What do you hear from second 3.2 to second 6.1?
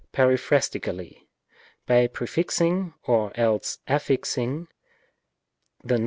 else affixing, the N.